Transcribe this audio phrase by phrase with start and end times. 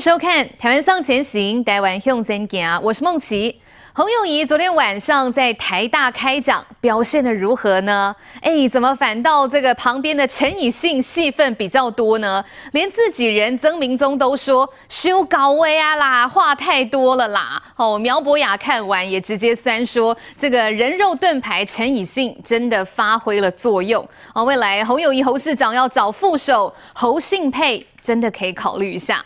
[0.00, 3.60] 收看《台湾向前行》，台湾向前行，我是孟琦。
[3.92, 8.16] 侯友宜昨天晚上在台大开讲，表现得如何呢？
[8.40, 12.42] 哎，怎么反倒这个旁边的陈以信戏份比较多呢？
[12.72, 17.62] 连自己人曾明宗都说修高威啊啦，话太多了啦。
[17.76, 24.02] 哦，苗博雅看完也直接酸说，这个人肉盾牌陈以信真的发挥了作用。
[24.34, 29.22] 哦，未来侯友宜侯市长要找副手侯信配，真的可以考虑一下。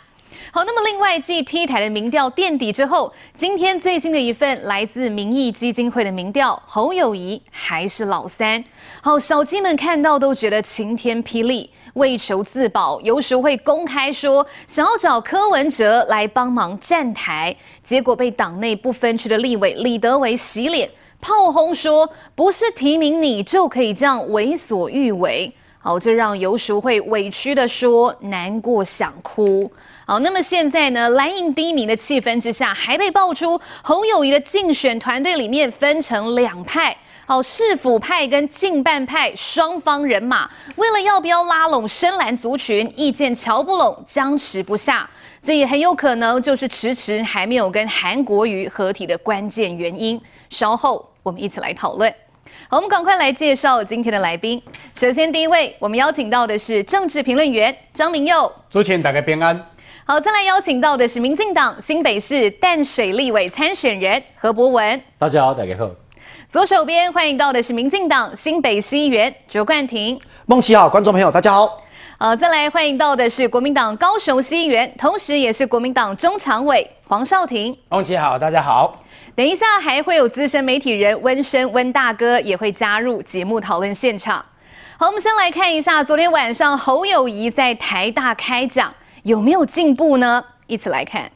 [0.55, 8.63] 好，那么另外继 T 台的民调垫底之后，今天最新的一份来自民意基金会的民调，侯友宜还是老三。
[9.01, 11.69] 好，小鸡们看到都觉得晴天霹雳。
[11.95, 17.53] 为求自保，有时会公开说想要找柯文哲来帮忙站台，
[17.83, 25.53] 结果被党内不分区的立委李德维洗脸，炮轰说不是提名你就可以这样为所欲为。
[25.85, 29.71] 好，这让游淑慧委屈的说难过想哭。
[30.07, 36.97] 好，那么现在呢，蓝营低迷的气氛之下，还被爆出侯友谊的竞选团队里面分成两派，
[37.27, 45.07] 好，市府派跟近办派双方人马，为了要不要拉拢深蓝族群，意见瞧不拢，僵持不下，
[45.39, 50.19] 这也很有可能就是迟迟还没有跟韩国瑜合体的关键原因。
[50.49, 52.11] 稍后我们一起来讨论。
[52.67, 54.59] 好，我们赶快来介绍今天的来宾。
[54.95, 59.63] 首先第一位，我们邀请到的是政治评论员张明佑，主持人大家平安。
[60.03, 64.99] 好，再来邀请到的是民进党新北市淡水立委参选人何博文。
[65.19, 65.91] 大家好，大家好。
[66.49, 70.19] 左手边欢迎到的是民进党新北市议员卓冠廷。
[70.47, 71.79] 梦琪好，观众朋友大家好。
[72.17, 77.77] 好，再来欢迎到的是国民党高雄市议员，同时也是国民党中常委黄少廷。
[77.89, 79.03] 孟琦好，大家好。
[79.35, 84.43] 等一下还会有资深媒体人温生温大哥也会加入节目讨论现场。
[84.97, 88.93] 好，我们先来看一下昨天晚上侯友谊在台大开讲。
[89.23, 90.41] 有没有进步呢？
[90.67, 91.29] 一起来看。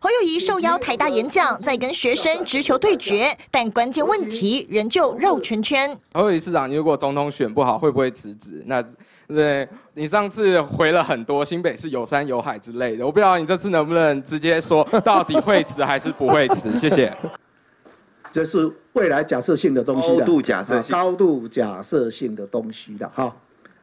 [0.00, 5.90] 侯友谊受邀台大演讲，在跟学生直球对决，但关键问题仍旧绕圈圈。
[6.12, 8.62] 侯友宜市长，你如果总统选不好，会不会辞职？
[8.66, 8.80] 那
[9.26, 16.70] 对，你上次回了很多新北是有山有海之类的，我不知道你这次能不能直接说到底会辞还是不会辞？
[16.78, 17.12] 谢谢。
[18.30, 23.34] 这是未来假设性的东西的，高度假设性，高度假设性的东西的哈。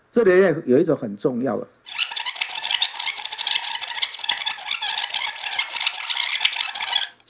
[0.10, 0.32] 这里
[0.66, 1.68] 有一种很重要的，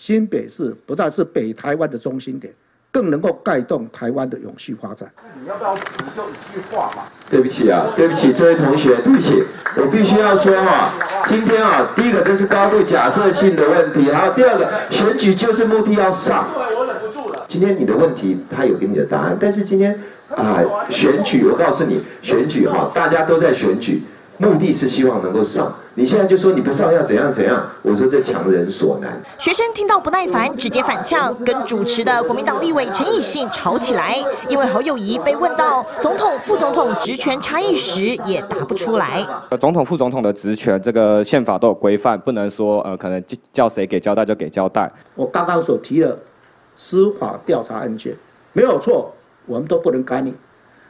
[0.06, 2.54] 新北市不但是北台湾的中心点，
[2.92, 5.12] 更能够带动台湾的永续发展。
[5.42, 7.06] 你要不要辞就一句话嘛？
[7.28, 9.44] 对不起啊，对不起，这位同学，对不起，
[9.78, 10.94] 我必须要说哈，
[11.26, 16.50] 今天啊，第一个这是高度假设性的问题，然后第二个选举就是目的要上。
[16.54, 17.44] 我忍不住了。
[17.50, 20.00] 今天你的问题他有给你的答案，但是今天。
[20.30, 24.02] 啊，选举，我告诉你，选举哈，大家都在选举，
[24.38, 25.74] 目的是希望能够上。
[25.98, 29.22] 你现在就说你不上要怎样怎样，我说这强人所难。
[29.40, 34.18] 学生听到不耐烦，直接反呛，跟主持的国民党立委陈以信吵起来。
[34.50, 39.26] 因为侯友谊被问到总统、副总统职权差异时，也答不出来。
[39.60, 43.24] 总统、副总统的职权，这个宪法都有规范，不能说呃，可能
[43.54, 44.92] 叫谁给交代就给交代。
[45.16, 46.18] 我刚刚所提的
[46.76, 48.14] 司法调查案件
[48.54, 49.14] 没有错。
[49.48, 50.34] 我们都不能干预，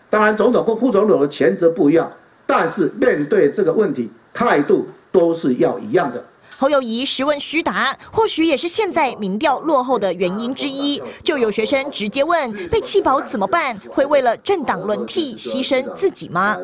[0.10, 2.10] 当然总统或副总统的权责不一样，
[2.46, 6.24] 但是面对这个问题，态度都是要一样的。
[6.58, 11.02] 侯友宜实问虚答，或许也是现在民调落后的原因之一。
[11.22, 13.76] 就有学生直接问：被弃保怎么办？
[13.90, 16.58] 会为了政党轮替牺牲自己吗？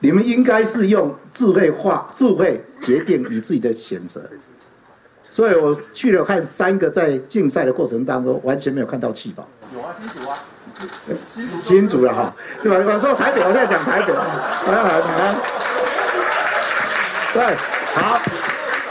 [0.00, 4.28] 你们应该是用智慧化、智慧决定你自己的选择。
[5.30, 9.46] 所以我去了看三个，在竞赛的过程当中，完全没有看到弃保。
[9.74, 10.36] 有啊，清楚啊。
[11.62, 12.78] 新竹了哈，对吧？
[12.94, 14.24] 我说台北，我现在讲台北啊，
[14.66, 15.34] 来来来，
[17.34, 17.56] 对，
[17.94, 18.20] 好，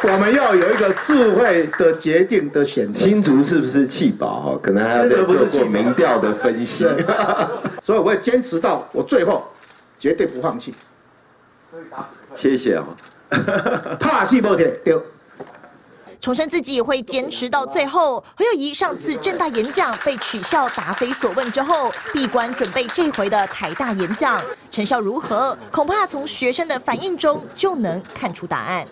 [0.04, 3.00] 我们要有一个智慧的决定的选择。
[3.00, 4.60] 新竹是不是弃保哈？
[4.62, 6.86] 可能还要做过民调的分析。
[7.82, 9.48] 所以我会坚持到我最后，
[9.98, 10.74] 绝对不放弃。
[12.36, 12.86] 谢谢啊。
[14.00, 15.02] 怕死不铁丢。
[16.20, 18.24] 重申自己会坚持到最后。
[18.36, 24.42] 何友宜上次正大演讲被取笑答非所问之后，闭关准备这回的台大演讲，
[24.72, 25.58] 成效如何？
[25.72, 28.86] 恐怕从学生的反应中就能看出答案。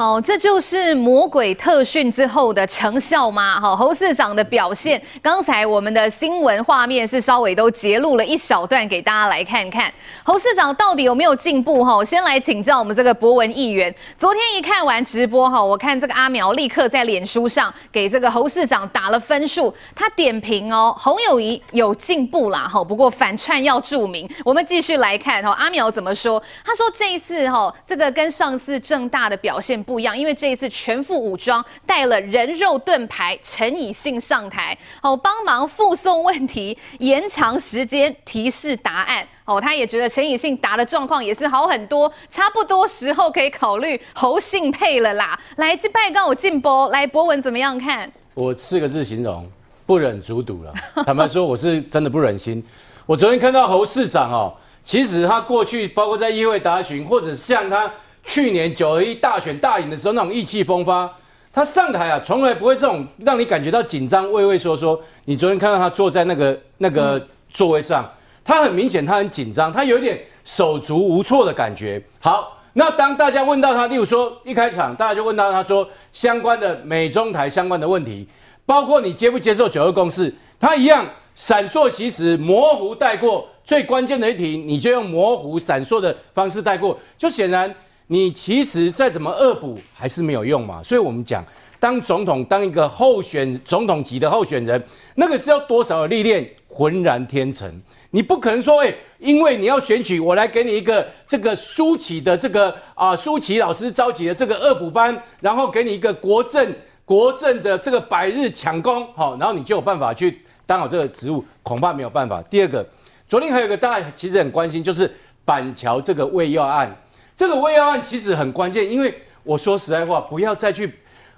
[0.00, 3.60] 好，这就是魔鬼特训之后的成效吗？
[3.60, 9.92] 好，侯市长的表现，刚才我们的新闻画面是稍微都截录了一小段给大家来看看，
[10.22, 11.84] 侯市长到底有没有进步？
[11.84, 13.92] 哈，先来请教我们这个博文议员。
[14.16, 24.30] 昨天一看完直播，哈，我看这个阿苗立刻在脸书上给这个侯市长打了分数，他点评哦，侯友谊有进步啦，哈，不过反串要注明。
[24.44, 26.40] 我们继续来看哈，阿苗怎么说？
[26.64, 29.84] 他说这一次哈，这个跟上次正大的表现。
[29.88, 39.26] 不一样，因为这一次全副武装，带了人肉盾牌陈以信上台，哦，帮忙复送问题，延长时间提示答案。
[39.46, 45.40] 哦，他也觉得陈以信答的状况也是好很多，差不多时候可以考虑侯信配了啦。
[45.56, 48.12] 来，这拜告我进博，来博文怎么样看？
[48.34, 49.50] 我四个字形容，
[49.86, 50.74] 不忍卒睹了。
[51.06, 52.62] 坦白说，我是真的不忍心。
[53.06, 54.54] 我昨天看到侯市长哦，
[54.84, 57.90] 其实他过去包括在议会答询，或者像他。
[58.28, 61.10] 去年九合一大选大赢的时候，那种意气风发，
[61.50, 65.00] 他上台啊，从来不会这种让你感觉到紧张、畏畏缩缩。
[65.24, 68.06] 你昨天看到他坐在那个那个座位上，
[68.44, 72.00] 他很明显他很紧张，他有点手足无措的感觉。
[72.20, 78.28] 好，那当大家问到他，例如说一开场，大家就问到他说相关的美中台相关的问题，
[78.66, 83.48] 包括你接不接受九二共识，他一样闪烁其词，模糊带过。
[83.64, 87.74] 最关键的一题，你就用模糊闪烁的方式带过，就显然。
[88.08, 91.44] 你其实再怎么恶补还是没有用嘛，所以我们讲，
[91.78, 94.82] 当总统当一个候选总统级的候选人，
[95.14, 97.70] 那个是要多少的历练，浑然天成。
[98.10, 106.74] 你不可能说，哎，因为你要选举，我来给你一个这个舒淇的这个啊舒淇老师召集的这个恶补班，然后给你一个国政
[107.04, 112.40] 国政的这个百日抢功，好，然后你就有办法去当好这个职务，恐怕没有办法。
[112.44, 112.86] 第二个，
[113.28, 115.14] 昨天还有一个大家其实很关心，就是
[115.44, 116.96] 板桥这个喂药案。
[117.38, 119.14] 这个喂药案其实很关键，因为
[119.44, 120.92] 我说实在话，不要再去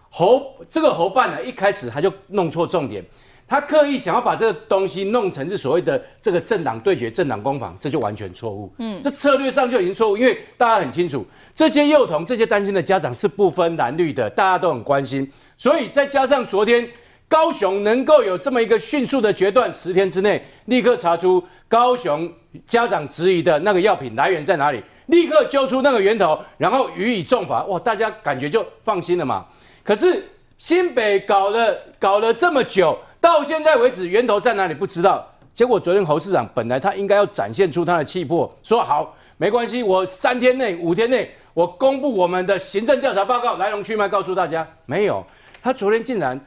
[0.08, 3.05] 侯这个侯办呢，一开始他就弄错重点，
[3.47, 8.73] 他刻意想要把这个东西弄成是所谓的这个政党对决、政党攻防，这就完全错误。
[8.79, 11.23] 嗯，这策略上就已经错误，因为大家很清楚，
[11.55, 16.88] 这些幼童、这些担心的家长是不分蓝绿的，大家都很关心，所以再加上昨天
[17.29, 22.32] 高雄能够有这么一个迅速的决断，十天之内立刻查出高雄
[22.64, 24.82] 家长质疑的那个药品来源在哪里。
[25.11, 27.79] 立刻揪出那个源头，然后予以重罚，哇！
[27.79, 29.45] 大家感觉就放心了嘛。
[29.83, 30.25] 可是
[30.57, 35.27] 新北搞了搞了这么久，到现在为止源头在哪里不知道。
[35.53, 44.67] 结果昨天侯市长本来他应该要展现出他的气魄，说好没关系，我三天内五天内我公布我们的行政调查报告来龙去脉，告诉大家。
[44.87, 45.27] 没有，
[45.62, 46.39] 他昨天竟然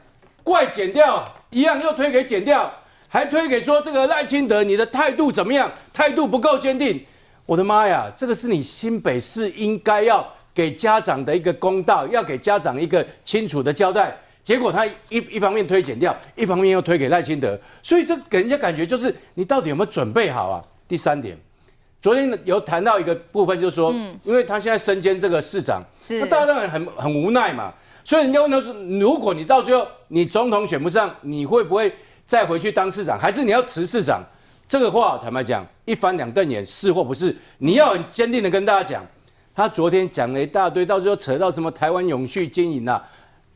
[0.42, 2.72] 怪检调一样又推给检调，
[3.08, 5.70] 还推给说这个赖清德你的态度怎么样？
[5.92, 7.04] 态度不够坚定。
[7.46, 14.16] 我的妈呀，这个是你新北市应该要给家长的一个公道，要给家长一个清楚的交代。
[14.42, 20.62] 结果他一一方面推减掉，一方面又推给赖清德，所以这给人家感觉就是你到底有没有准备好啊？
[20.86, 21.36] 第三点，
[22.00, 27.72] 昨天有谈到一个部分，就是说，嗯，因为他现在身兼这个市长，是，那大家当然很很无奈嘛。
[28.04, 31.90] 所以人家问他说，如果你到最后你总统选不上，你会不会
[32.26, 34.22] 再回去当市长，还是你要辞市长？
[34.66, 37.34] 这个话坦白讲，一翻两瞪眼，是或不是？
[37.58, 39.06] 你要很坚定的跟大家讲，
[39.54, 43.02] 他昨天讲了一大堆，到最后扯到什么台湾永续经营啊，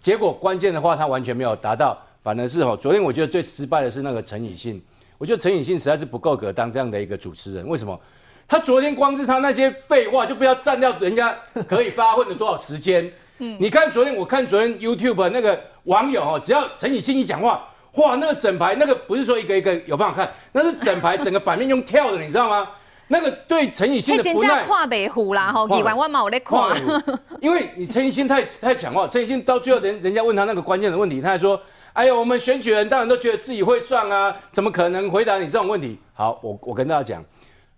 [0.00, 4.80] 结果关键的话他完全没有达到，反而是哦，昨天我觉得最失败的是那个陈以信，
[5.16, 7.66] 我觉得陈以信实在是不够格当这样的一个主持人。
[7.66, 7.98] 为什么？
[8.46, 13.10] 他昨天光是他那些废话，就不要占掉人家可以发问的多少时间。
[13.38, 17.66] 嗯，你看昨天我看昨天 YouTube 那个网友哦，只要陈以信一讲话。
[17.98, 22.68] 哇，那个整排那个不是说一个一个有办法看，那是整排整个版面用跳的，你知道吗？
[23.10, 24.64] 那个对陈以信的不耐。
[24.64, 26.74] 跨北湖啦，吼，几万万嘛，我在跨。
[27.40, 31.58] 因为你陈以信太太强了，陈以信到最后人人家问他那个关键的问题，他还说
[31.94, 37.24] ：“哎呀，我们选举人当然都觉得自己会算啊，怎么可能回答你这种问题？”好，我我跟大家讲，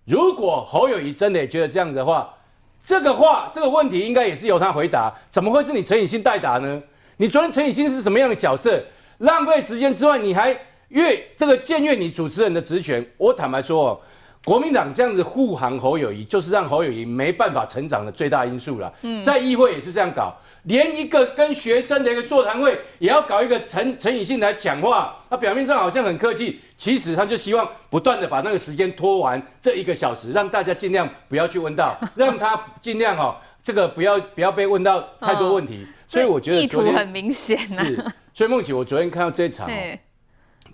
[0.04, 2.34] 如果侯友宜真的也觉得这样子的话，
[2.82, 6.82] 这个话这个问题应该也是由他回答，怎么会是你陈以信代答呢？
[7.18, 8.82] 你昨天陈以信是什么样的角色？
[9.20, 10.56] 浪费时间之外，你还
[10.88, 13.04] 越这个僭越你主持人的职权。
[13.18, 14.00] 我坦白说哦，
[14.44, 18.90] 国民党这样子护航侯友谊，就是让侯友谊没办法成长的最大因素了。
[19.02, 25.14] 嗯，在议会也是这样搞，连一个跟学生的一个座谈会，也要搞一个陈陈以信来讲话。
[25.28, 35.84] 他表面上好像很客气，其实他就希望不断的把那个时间拖完这一个小时，让大家尽量不要去问到，让他尽量哦，这个不要不要被问到太多问题。
[35.84, 38.04] 哦，所以我觉得意图很明显是。
[38.34, 39.70] 所以梦琪，我昨天看到这一场，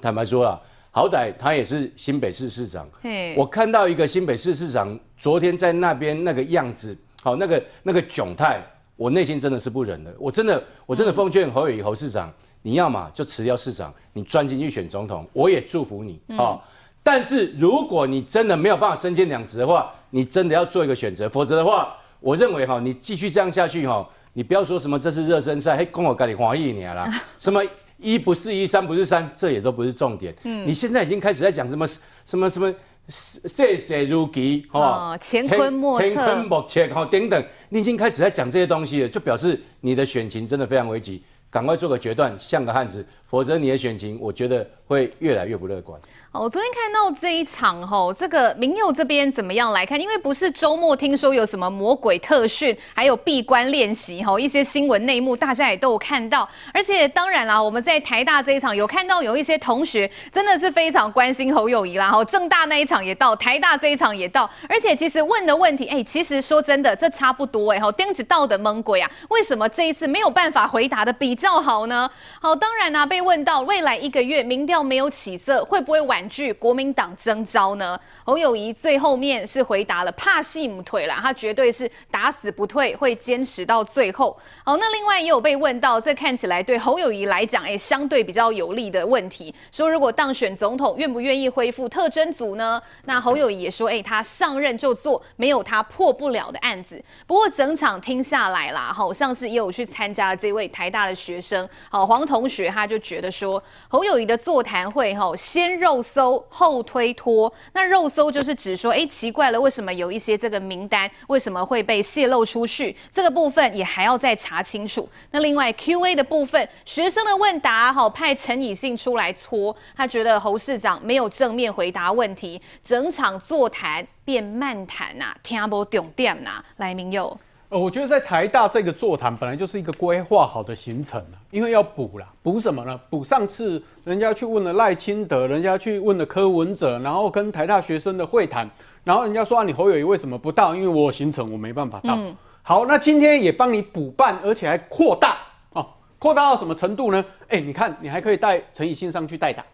[0.00, 0.58] 坦白说了，
[0.90, 2.88] 好歹他也是新北市市长。
[3.36, 8.62] 我看到一个新北市市长昨天在那边那个样子，好，那个那个窘态，
[8.96, 10.14] 我内心真的是不忍的。
[10.18, 16.56] 我真的，我真的奉劝侯友宜侯市长，你要嘛就辞掉市长，你专心去选总统，我也祝福你啊。
[16.56, 16.60] 嗯、
[17.02, 27.64] 但是如果你真的没有办法身兼两职的话，你真的要做一个选择，否则的话，我认为哈，你继续这样下去哈，你不要说什么这是热身赛，嘿，跟我跟你华一年啦，什么
[27.96, 30.34] 一不是一，三不是三，这也都不是重点。
[30.42, 31.86] 嗯，你现在已经开始在讲什么
[32.26, 32.70] 什么什么。
[33.08, 45.98] 谢谢如棋，哈，乾坤莫测，乾坤莫测，哈，等等，你已经开始在讲这些东西了，就表示你的选情真的非常危急，赶快做个决断，像个汉子，否则你的选情，我觉得会越来越不乐观。
[46.38, 49.98] 我昨天看到这一场吼，这个民佑这边怎么样来看？
[49.98, 56.46] 因为不是周末听说有什么魔鬼特训，还有闭关练习吼，一些新闻内幕大家也都有看到。
[56.74, 62.10] 而且当然啦，我们在台大这一场有看到有一些同学真的是非常关心侯友宜啦。
[62.10, 64.48] 吼，政大那一场也到，台大这一场也到。
[64.68, 72.10] 而且其实问的问题，哎、其实说真的，这差不多哎吼，钉子到的猛鬼啊，为什么这一次没有办法回答的比较好呢？
[72.40, 76.25] 好，当然啦，被问到未来一个月民调没有起色，会不会晚？
[76.28, 84.37] 据国民党征召呢，侯友谊最后面是回答了怕戏不退了，他绝对是打死不退，会坚持到最后。
[84.64, 92.80] 好，那另外也有被问到，这看起来对侯友谊来讲，哎，相对比较有利的问题，说如果当选总统，愿不愿意恢复特侦组呢？
[93.04, 97.02] 那侯友谊也说，哎，他上任就做，没有他破不了的案子。
[97.26, 105.97] 不过整场听下来啦，好像是也有去参加这位台大的学生，好黄同学他就觉得说，侯友宜的座谈会，哈，鲜肉。
[106.16, 112.96] 搜后推脱，那肉搜就是指说，哎，奇怪了，为什么有一些这个名单为什么会被泄露出去？
[113.12, 115.06] 这个部分也还要再查清楚。
[115.30, 126.64] 那另外 Q&A 的部分，学生的问答，好派陈以信出来搓，他觉得侯市长没有正面回答问题，整场座谈变漫谈呐，听不懂点呐。
[126.78, 127.38] 来，明佑。
[127.68, 131.20] 呃，我觉得在台大这个座谈本来就是一个规划好的行程，
[131.50, 133.00] 因为要补啦，补什么呢？
[133.11, 138.70] 补上次人家去问了赖清德，人家去问了柯文哲，然后跟台大学生的会谈，
[139.02, 140.76] 然后人家说啊，你侯友宜为什么不到？
[140.76, 142.14] 因为我有行程我没办法到。
[142.14, 145.37] 嗯、好，那今天也帮你补办，而且还扩大
[145.73, 145.85] 哦，
[146.20, 147.25] 扩大到什么程度呢？
[147.49, 149.64] 哎，你看你还可以带陈以信上去代打，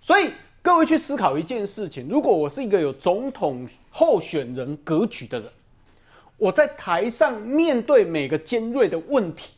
[0.00, 0.30] 所以
[0.62, 5.46] 各位去思考一件事情：如果我是一个有总统候选人格局的人。
[6.36, 9.52] 我在台上面对每个尖锐的问题，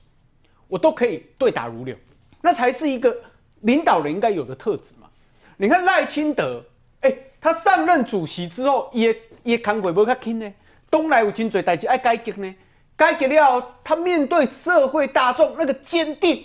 [0.68, 1.96] 我都可以对答如流，
[2.42, 3.16] 那才是一个
[3.62, 5.08] 领导人应该有的特质嘛。
[5.56, 6.62] 你看赖清德，
[7.00, 10.54] 哎、他上任主席之后也，也扛鬼不较轻呢，
[10.90, 12.54] 东来有真多代志爱改革呢，
[12.94, 16.44] 改革了，他面对社会大众那个坚定，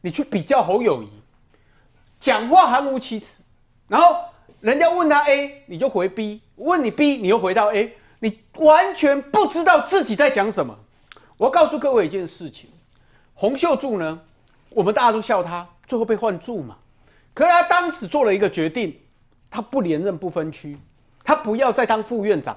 [0.00, 1.08] 你去比较侯友谊，
[2.20, 3.42] 讲话含糊其辞，
[3.88, 4.16] 然后
[4.60, 7.96] 人家问他 A，你就回 B，问你 B，你又回到 A。
[8.22, 10.78] 你完全不知道自己在讲什么。
[11.36, 12.70] 我要告诉各位一件事情，
[13.34, 14.20] 洪秀柱呢，
[14.70, 16.76] 我们大家都笑他，最后被换柱嘛。
[17.34, 18.96] 可是他当时做了一个决定，
[19.50, 20.78] 他不连任不分区，
[21.24, 22.56] 他不要再当副院长。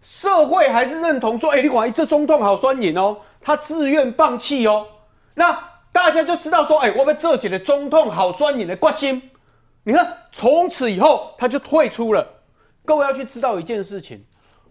[0.00, 4.86] 社会还是认同说，哎，你管这总统好酸瘾哦，他自愿放弃哦。
[5.34, 5.52] 那
[5.92, 9.30] 大家就知道说，哎，我们这几个总统好酸瘾的关心。
[9.82, 12.26] 你看，从此以后他就退出了。
[12.86, 14.24] 各位要去知道一件事情。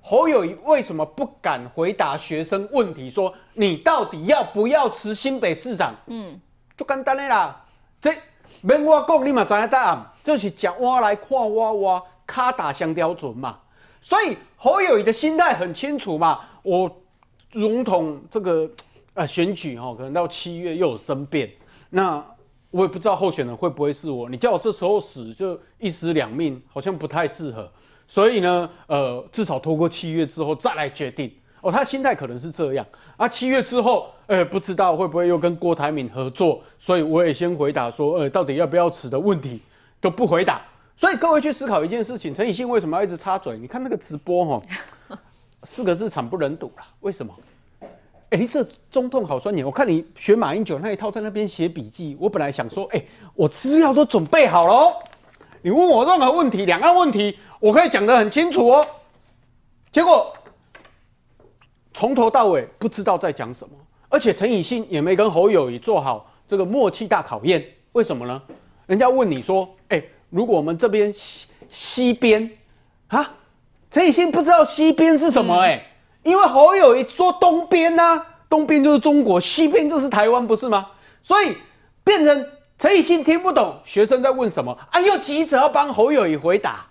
[0.08, 3.10] 侯友宜为什么不敢回答学生问题？
[3.10, 5.96] 说你到底要不要辞新北市长？
[6.06, 6.40] 嗯，
[6.78, 7.66] 就简单的啦。
[8.00, 8.14] 这
[8.62, 13.58] 免我讲，你嘛知道答案，就是讲我来看我我卡打相标准嘛。
[14.00, 16.42] 所以侯友宜的心态很清楚嘛。
[16.62, 16.88] 我
[17.50, 18.70] 总统这个
[19.16, 21.50] 呃选举哦，可能到七月又有生变，
[21.90, 22.24] 那
[22.70, 24.30] 我也不知道候选人会不会是我。
[24.30, 27.68] 你叫我这时候死，就一死两命，好像不太适合。
[28.08, 31.32] 所以呢，呃，至少拖过七月之后再来决定
[31.62, 31.72] 哦。
[31.72, 32.86] 他心态可能是这样
[33.18, 33.28] 啊。
[33.28, 36.62] 七月之后，呃，不知道会不会又跟郭台铭合作。
[36.78, 39.60] 所以我也先回答说，呃，到底要不要辞的问题
[40.00, 40.62] 都不回答。
[40.96, 43.58] 所以各位去思考一件事情：陈以信为什么要一直插嘴？
[43.58, 44.64] 你看那个直播哈、
[45.10, 45.18] 哦，
[45.64, 46.84] 四个字惨不忍睹了。
[47.02, 47.34] 为什么？
[48.30, 49.64] 哎、欸，你这中痛好酸你。
[49.64, 52.18] 我看你学马英九那一套，在那边写笔记。
[52.20, 54.94] 我本来想说，哎、欸，我资料都准备好了哦。
[55.66, 57.36] 你问我任何问题，两岸问题。
[57.60, 58.86] 我可以讲得很清楚哦，
[59.92, 60.32] 结果
[61.92, 63.76] 从头到尾不知道在讲什么，
[64.08, 67.66] 而且陈以信也没跟侯友宜做好这个默契大考验。
[67.94, 68.40] 为什么呢？
[68.86, 72.48] 人家问你说：“哎，如果我们这边西西边
[73.08, 73.34] 啊，
[73.90, 75.58] 陈以信不知道西边是什么？
[75.62, 75.84] 哎，
[76.22, 80.92] 因为侯友宜说东边呐，东边就是中国，西边就是台湾，不是吗？
[81.24, 81.58] 所以
[82.04, 86.86] 变成陈以信听不懂学生在问什么啊，又急着要帮侯友谊回答。”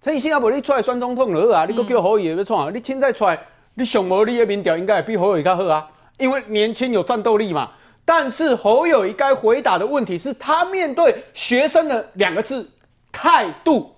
[0.00, 2.70] 陈以信要不你出来选总统了啊，你搁叫侯友宜要创啊？
[2.72, 3.38] 你现在出来，
[3.74, 5.90] 你上无你的民调应该也比侯友宜较好啊？
[6.18, 7.72] 因为年轻有战斗力嘛。
[8.04, 12.70] 但是侯友谊该回答的问题是他面对学生的两个字
[13.10, 13.90] 态度，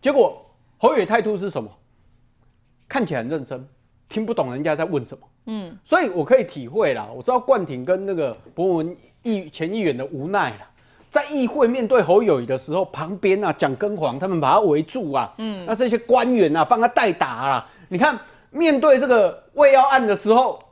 [0.00, 0.42] 结果
[0.78, 1.70] 侯友宜态度是什么？
[2.88, 3.68] 看起来很认真，
[4.08, 5.28] 听不懂人家在问什么。
[5.48, 8.96] 嗯，所以我可以体会啦，我知道冠廷跟那个博文
[9.26, 10.56] 议前议员的无奈了，
[11.10, 18.18] 在议会面对侯友宜的时候，旁边啊蒋根煌他们把他围住啊，嗯，那这些官员啊帮他代打啊，你看
[18.50, 20.62] 面对这个胃药案的时候。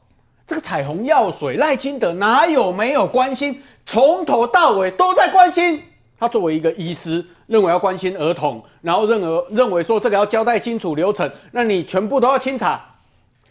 [0.47, 3.63] 这个彩虹药水赖清德哪有没有关心？
[3.87, 5.83] 从头到尾都在关心。
[6.21, 12.79] 他作为一个医师，认为要关心儿童，然后认为认为说这个要交代清楚流程，那你全部都要清查。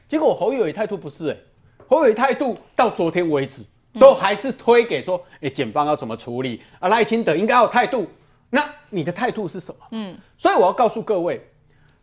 [0.07, 1.43] 结果侯友宜态度不是哎、欸，
[1.87, 3.63] 侯友宜态度到昨天为止
[3.99, 6.89] 都还是推给说，哎，检方要怎么处理啊？
[6.89, 8.09] 赖清德应该要有态度。
[8.49, 9.85] 那你的态度是什么？
[9.91, 11.45] 嗯，所以我要告诉各位，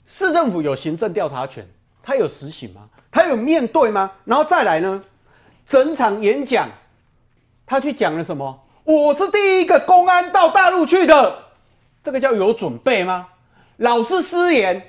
[0.06, 1.68] 市政府有行政调查权，
[2.02, 2.88] 他有实行吗？
[3.10, 4.10] 他有面对吗？
[4.24, 5.02] 然后再来呢？
[5.66, 6.68] 整场演讲，
[7.64, 8.66] 他去讲了什么？
[8.84, 11.38] 我是第一个公安到大陆去的，
[12.02, 13.28] 这个叫有准备吗？
[13.76, 14.82] 老是失言，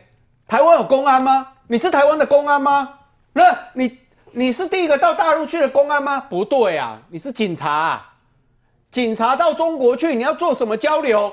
[0.48, 1.48] 台湾有公安吗？
[1.68, 2.98] 你是台湾的公安吗？
[3.34, 3.44] 那
[3.74, 3.98] 你
[4.34, 6.20] 你是第一个到大陆去的公安吗？
[6.30, 8.14] 不对啊，你是警察啊，
[8.90, 11.32] 警察到中国去，你要做什么交流？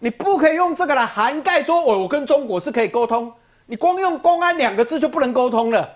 [0.00, 3.30] 你不可以用这个来涵盖说，我我跟中国是可以沟通，
[3.66, 5.88] 你光用公安两个字就不能沟通了。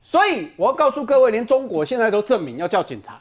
[0.00, 3.18] 所以我要告诉各位，连中国现在都证明要叫警察，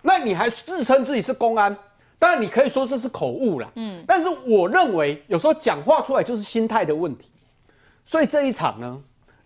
[0.00, 1.76] 那你还自称自己是公安？
[2.18, 3.68] 当然你可以说这是口误啦。
[3.74, 7.30] 嗯，但是我认为有时候讲话出来就是心态的问题。
[8.06, 8.98] 所以这一场呢，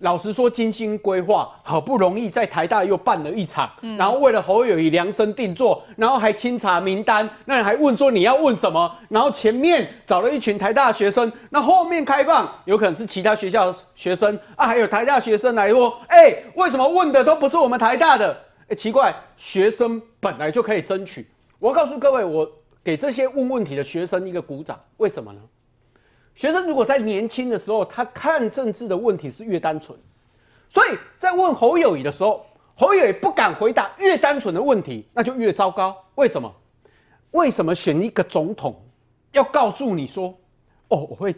[0.02, 8.92] 老实说精心规划，好不容易在台大又办了一场，嗯、然后为了侯友谊量身定做，然后还清查名单，那你还问说你要问什么？
[9.08, 18.32] 然后前面找了一群台大学生，那后面开放有可能是其他学校学生啊，还有台大学生来说，哎、欸，为什么问的都不是我们台大的？
[18.62, 21.24] 哎、欸，奇怪，学生本来就可以争取。
[21.60, 22.50] 我告诉各位，我
[22.82, 25.38] 给这些问问题的学生一个鼓掌，为什么呢？
[26.34, 29.96] 学生如果在年轻的时候，他看政治的问题是越单纯，
[30.68, 35.96] 所以在问侯友宜的时候，侯友宜不敢回答越单纯的问题，那就越糟糕。
[36.14, 36.52] 为什么？
[37.32, 38.82] 为什么选一个总统
[39.32, 40.28] 要告诉你说，
[40.88, 41.34] 哦，我会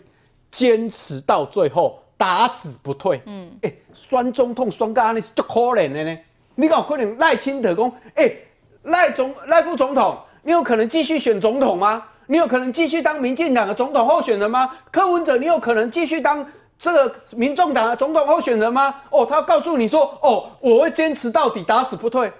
[0.51, 3.21] 坚持到最后，打死不退？
[3.27, 6.19] 嗯，哎、欸，选总统选到那是足可怜的呢。
[6.55, 8.39] 你搞可能赖清德讲，哎、欸，
[8.85, 12.05] 赖总赖副总统，你有可能继续选总统吗？
[12.27, 14.75] 你有可能继续当民进党的总统候选人吗？
[14.91, 16.47] 柯文哲，你有可能继续当
[16.79, 18.95] 这个民众党的总统候选人吗？
[19.11, 22.33] 哦，他告诉你说，哦，我会坚持到底，打死不退。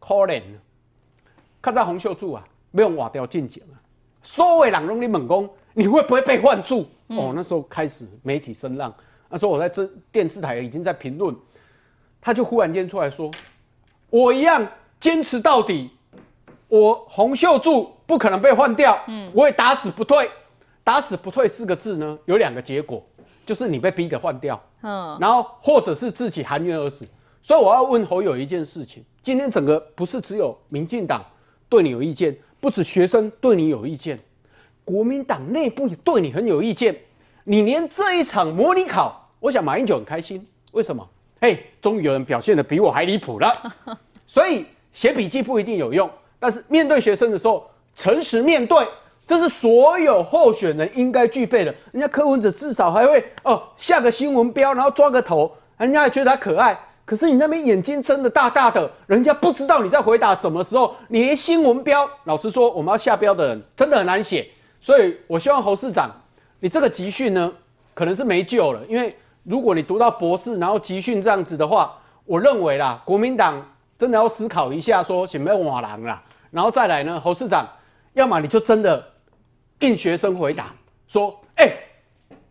[0.00, 0.42] 可怜，
[1.60, 3.78] 看在洪秀柱啊，没有瓦掉进检啊，
[4.22, 6.84] 所谓朗龙的猛攻，你会不会被换住？
[7.08, 8.92] 嗯、哦，那时候开始媒体声浪，
[9.28, 11.34] 那时候我在这电视台已经在评论，
[12.20, 13.30] 他就忽然间出来说，
[14.10, 14.66] 我一样
[14.98, 15.90] 坚持到底。
[16.72, 20.26] 我洪秀柱不可能被换掉，嗯，我也打死不退，
[20.82, 23.04] 打死不退四个字呢，有两个结果，
[23.44, 27.06] 就是你被逼着换掉，嗯，然后或者是自己含冤而死。
[27.42, 31.22] 所以我要问侯友一件事情：今天整个不是只有民进党
[31.68, 34.18] 对你有意见，不止学生对你有意见，
[34.82, 36.96] 国民党内部也对你很有意见。
[37.44, 41.06] 你连这一场模拟考，我想马英九很开心，为什么？
[41.38, 43.52] 嘿，终于有人表现的比我还离谱了。
[44.26, 46.10] 所以写笔记不一定有用。
[46.42, 48.84] 但是面对学生的时候，诚实面对，
[49.24, 51.72] 这是所有候选人应该具备的。
[51.92, 56.76] 人家柯文哲至少还会哦下个新闻标，然后抓个头，人家还觉得他可爱。
[57.04, 64.44] 可是你那边眼睛睁得大大的，人家不知道你在回答什么时候，你连新闻标，老实说，我们要下标的人真的很难写。
[64.80, 66.10] 所以我希望侯市长，
[66.58, 67.52] 你这个集训呢，
[67.94, 68.80] 可能是没救了。
[68.88, 73.64] 因为如果你读到博士，然后集训这样子的话，我认为啦，国民党
[73.96, 76.20] 真的要思考一下说，说什么瓦郎啦。
[76.52, 77.66] 然后再来呢，侯市长，
[78.12, 79.04] 要么你就真的
[79.80, 80.66] 应学生回答
[81.08, 81.78] 说，哎、欸，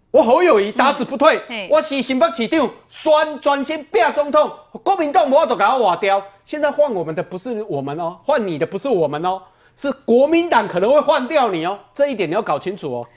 [0.09, 4.51] 我侯友谊打死不退，嗯、我是新北市长，选专心变总统，
[4.83, 6.21] 国民党我都给他挖掉。
[6.45, 9.41] 现在换我们的不是我们哦，换你的不是我们哦，
[9.77, 13.07] 是国民党可能会换掉你哦，这一点你要搞清楚哦。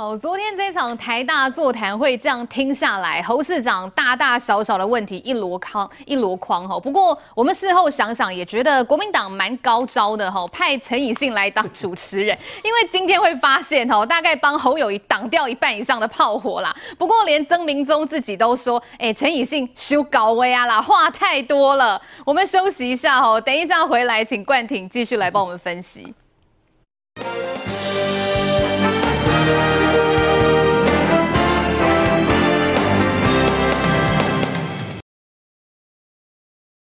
[0.00, 6.80] 好，昨天这场台大座谈会这样听下来，侯市长大大小小的问题一箩筐一箩筐哈。
[6.80, 12.34] 不过我们事后想想，也觉得国民党蛮高招的哈，派陈以信来当主持人，
[12.64, 16.74] 因为今天会发现哈，大概帮侯友宜挡掉一半以上的炮火啦。
[16.96, 22.00] 不过连曾明宗自己都说，哎、陈以信修高威啊啦，话太多了。
[22.24, 26.14] 我们休息一下哈，等一下回来请冠廷继续来帮我们分析。